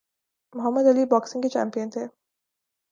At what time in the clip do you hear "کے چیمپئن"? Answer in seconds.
1.41-1.89